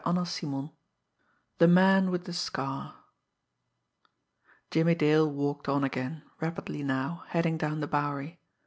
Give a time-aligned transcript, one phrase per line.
[0.03, 0.73] CHAPTER III
[1.59, 2.95] THE MAN WITH THE SCAR
[4.71, 8.39] Jimmie Dale walked on again, rapidly now, heading down the Bowery.